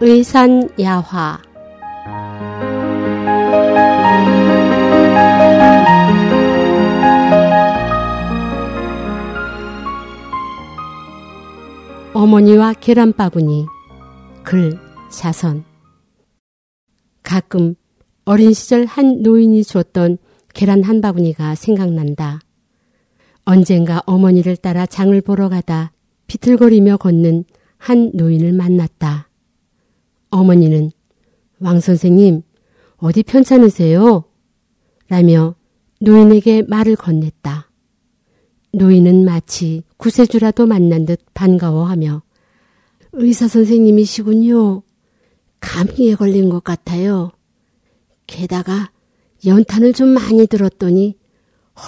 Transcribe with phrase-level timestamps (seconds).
[0.00, 1.40] 의산야화
[12.14, 13.66] 어머니와 계란바구니
[14.44, 14.78] 글
[15.10, 15.64] 자선
[17.22, 17.74] 가끔
[18.24, 20.18] 어린 시절 한 노인이 줬던
[20.54, 22.40] 계란 한 바구니가 생각난다.
[23.44, 25.92] 언젠가 어머니를 따라 장을 보러 가다
[26.26, 27.44] 비틀거리며 걷는
[27.78, 29.27] 한 노인을 만났다.
[30.30, 30.90] 어머니는
[31.60, 32.42] 왕 선생님,
[32.98, 34.24] 어디 편찮으세요?
[35.08, 35.54] 라며
[36.00, 37.64] 노인에게 말을 건넸다.
[38.72, 42.22] 노인은 마치 구세주라도 만난 듯 반가워하며
[43.12, 44.82] 의사 선생님이시군요.
[45.60, 47.32] 감기에 걸린 것 같아요.
[48.26, 48.90] 게다가
[49.46, 51.16] 연탄을 좀 많이 들었더니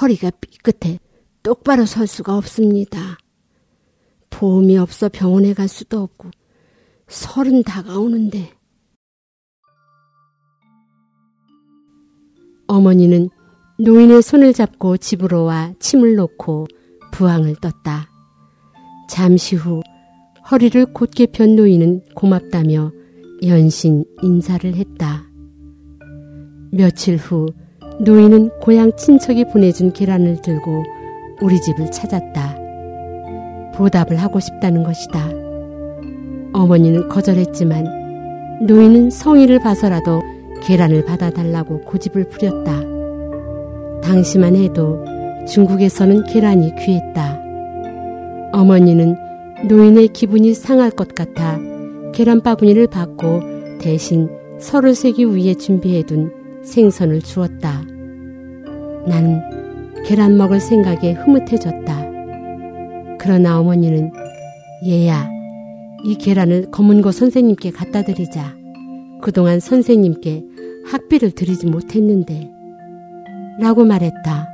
[0.01, 0.99] 허리가 삐끗해
[1.43, 3.19] 똑바로 설 수가 없습니다.
[4.31, 6.31] 보험이 없어 병원에 갈 수도 없고
[7.11, 8.53] 서른 다가오는데
[12.69, 13.29] 어머니는
[13.81, 16.69] 노인의 손을 잡고 집으로 와 침을 놓고
[17.11, 18.09] 부항을 떴다.
[19.09, 19.83] 잠시 후
[20.51, 22.93] 허리를 곧게 편 노인은 고맙다며
[23.45, 25.25] 연신 인사를 했다.
[26.71, 27.47] 며칠 후
[28.01, 30.85] 노인은 고향 친척이 보내준 계란을 들고
[31.43, 32.55] 우리 집을 찾았다.
[33.75, 35.40] 보답을 하고 싶다는 것이다.
[36.53, 40.21] 어머니는 거절했지만 노인은 성의를 봐서라도
[40.63, 42.81] 계란을 받아달라고 고집을 부렸다.
[44.03, 45.05] 당시만 해도
[45.47, 47.41] 중국에서는 계란이 귀했다.
[48.53, 49.17] 어머니는
[49.69, 51.59] 노인의 기분이 상할 것 같아
[52.13, 57.83] 계란 바구니를 받고 대신 설을 세기 위해 준비해둔 생선을 주었다.
[59.07, 59.41] 나는
[60.05, 62.11] 계란 먹을 생각에 흐뭇해졌다.
[63.19, 64.13] 그러나 어머니는
[64.87, 65.29] 얘야,
[66.05, 68.55] 이 계란을 검은고 선생님께 갖다 드리자.
[69.21, 70.45] 그동안 선생님께
[70.87, 72.51] 학비를 드리지 못했는데.
[73.61, 74.49] 라고 말했다.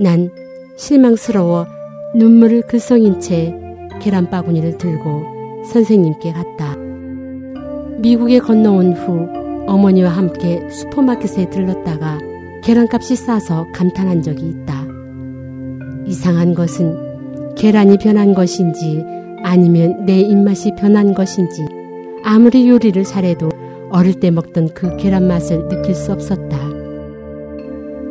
[0.00, 0.30] 난
[0.76, 1.66] 실망스러워
[2.14, 3.54] 눈물을 글썽인 채
[4.00, 6.76] 계란 바구니를 들고 선생님께 갔다.
[7.98, 9.28] 미국에 건너온 후
[9.66, 12.18] 어머니와 함께 슈퍼마켓에 들렀다가
[12.62, 14.86] 계란값이 싸서 감탄한 적이 있다.
[16.06, 19.04] 이상한 것은 계란이 변한 것인지
[19.42, 21.64] 아니면 내 입맛이 변한 것인지
[22.24, 23.48] 아무리 요리를 잘해도
[23.90, 26.58] 어릴 때 먹던 그 계란 맛을 느낄 수 없었다.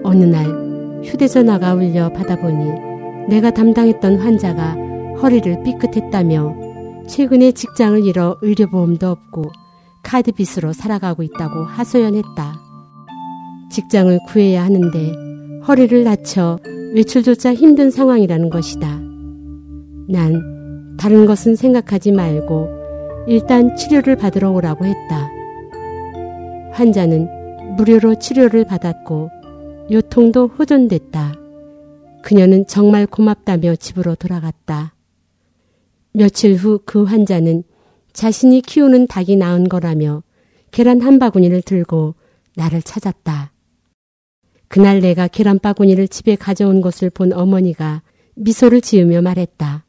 [0.04, 0.46] 어느 날
[1.04, 4.76] 휴대전화가 울려 받아보니 내가 담당했던 환자가
[5.22, 6.56] 허리를 삐끗했다며
[7.08, 9.52] 최근에 직장을 잃어 의료보험도 없고
[10.04, 12.54] 카드빚으로 살아가고 있다고 하소연했다.
[13.72, 16.58] 직장을 구해야 하는데 허리를 다쳐
[16.94, 19.02] 외출조차 힘든 상황이라는 것이다.
[20.10, 20.57] 난
[20.98, 25.30] 다른 것은 생각하지 말고 일단 치료를 받으러 오라고 했다.
[26.74, 29.30] 환자는 무료로 치료를 받았고
[29.92, 31.36] 요통도 호전됐다.
[32.24, 34.94] 그녀는 정말 고맙다며 집으로 돌아갔다.
[36.14, 37.64] 며칠 후 그 환자는
[38.12, 40.24] 자신이 키우는 닭이 낳은 거라며
[40.72, 42.16] 계란 한 바구니를 들고
[42.56, 43.52] 나를 찾았다.
[44.68, 48.02] 그날 내가 계란 바구니를 집에 가져온 것을 본 어머니가
[48.36, 49.86] 미소를 지으며 말했다.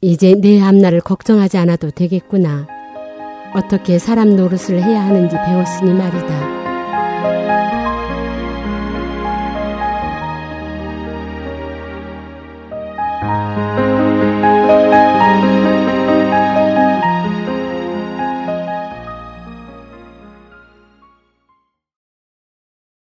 [0.00, 2.68] 이제 내 앞날을 걱정하지 않아도 되겠구나.
[3.52, 7.77] 어떻게 사람 노릇을 해야 하는지 배웠으니 말이다.